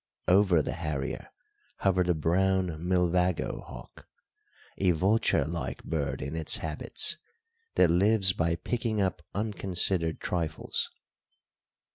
Over 0.27 0.63
the 0.63 0.73
harrier 0.73 1.29
hovered 1.81 2.09
a 2.09 2.15
brown 2.15 2.69
milvago 2.83 3.61
hawk, 3.63 4.07
a 4.79 4.89
vulture 4.93 5.45
like 5.45 5.83
bird 5.83 6.23
in 6.23 6.35
its 6.35 6.57
habits, 6.57 7.19
that 7.75 7.91
lives 7.91 8.33
by 8.33 8.55
picking 8.55 8.99
up 8.99 9.21
unconsidered 9.35 10.19
trifles. 10.19 10.89